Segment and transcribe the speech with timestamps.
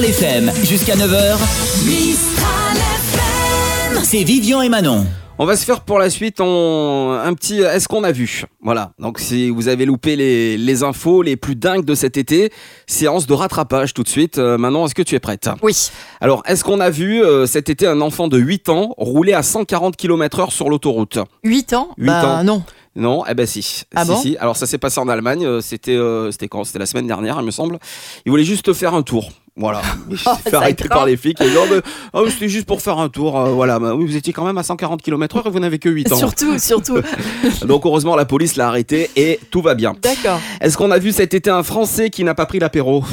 [0.00, 1.36] Mistral FM jusqu'à 9h.
[1.84, 4.04] Mistral FM.
[4.04, 5.04] C'est Vivian et Manon.
[5.38, 7.18] On va se faire pour la suite on...
[7.20, 8.44] un petit est-ce qu'on a vu?
[8.62, 12.52] Voilà, donc si vous avez loupé les, les infos les plus dingues de cet été,
[12.86, 14.38] séance de rattrapage tout de suite.
[14.38, 15.50] Euh, Manon, est-ce que tu es prête?
[15.62, 15.74] Oui.
[16.20, 19.42] Alors, est-ce qu'on a vu euh, cet été un enfant de 8 ans rouler à
[19.42, 21.18] 140 km/h sur l'autoroute?
[21.42, 21.88] 8 ans?
[21.98, 22.44] Huit Bah ans.
[22.44, 22.62] non.
[22.98, 23.82] Non, eh ben si.
[23.94, 24.16] Ah si, bon?
[24.16, 24.36] si.
[24.38, 26.64] Alors ça s'est passé en Allemagne, euh, c'était euh, c'était quand?
[26.64, 27.78] C'était la semaine dernière, il me semble.
[28.26, 29.30] Il voulait juste faire un tour.
[29.58, 29.82] Voilà.
[30.10, 31.40] Il s'est fait arrêter par les flics.
[31.40, 31.80] Et non, mais,
[32.12, 33.38] oh, c'était juste pour faire un tour.
[33.38, 33.78] euh, voilà.
[33.78, 36.16] Bah oui, vous étiez quand même à 140 km/h et vous n'avez que 8 ans.
[36.16, 36.98] Surtout, surtout.
[37.66, 39.94] Donc heureusement, la police l'a arrêté et tout va bien.
[40.02, 40.40] D'accord.
[40.60, 43.04] Est-ce qu'on a vu cet été un Français qui n'a pas pris l'apéro?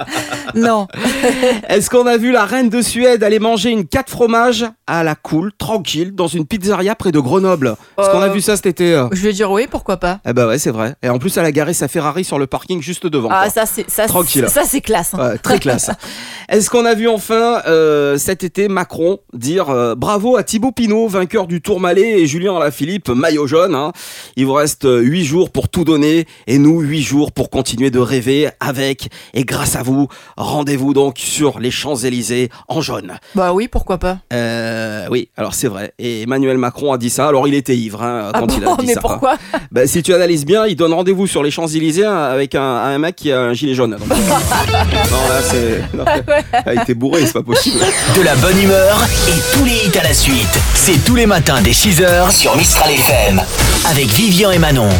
[0.54, 0.86] Non.
[1.68, 5.14] Est-ce qu'on a vu la reine de Suède aller manger une 4 fromages à la
[5.14, 7.76] cool, tranquille, dans une pizzeria près de Grenoble?
[7.98, 9.08] Est-ce qu'on a Euh, vu ça cet été euh?
[9.12, 10.20] Je vais dire oui, pourquoi pas.
[10.28, 10.94] Eh bah ouais, c'est vrai.
[11.02, 13.28] Et en plus, elle a garé sa Ferrari sur le parking juste devant.
[13.32, 13.50] Ah, quoi.
[13.50, 14.46] ça c'est ça, Tranquille.
[14.48, 15.14] ça c'est classe.
[15.14, 15.30] hein.
[15.30, 15.90] Ouais, très classe.
[16.48, 21.46] Est-ce qu'on a vu enfin euh, cet été Macron dire bravo à Thibaut Pinot, vainqueur
[21.46, 23.74] du Tourmalet, et Julien Alaphilippe, maillot jaune.
[23.74, 23.92] hein.
[24.36, 27.98] Il vous reste 8 jours pour tout donner, et nous 8 jours pour continuer de
[27.98, 30.08] rêver avec et grâce à vous.
[30.44, 33.14] Rendez-vous donc sur les Champs-Élysées en jaune.
[33.34, 34.18] Bah oui, pourquoi pas.
[34.30, 35.94] Euh, oui, alors c'est vrai.
[35.98, 37.28] Et Emmanuel Macron a dit ça.
[37.28, 39.00] Alors il était ivre hein, Ah quand il a dit mais ça.
[39.00, 39.36] pourquoi?
[39.72, 42.98] Bah, si tu analyses bien, il donne rendez-vous sur les Champs-Élysées hein, avec un, un
[42.98, 43.92] mec qui a un gilet jaune.
[43.92, 45.96] Donc, non, là, c'est.
[45.96, 46.04] non,
[46.52, 47.78] ah, il était bourré, c'est pas possible.
[48.14, 50.58] De la bonne humeur et tous les hits à la suite.
[50.74, 53.40] C'est tous les matins dès 6h sur Mistral FM.
[53.86, 54.90] Avec Vivian et Manon.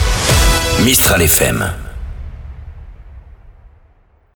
[0.85, 1.71] Mistral FM.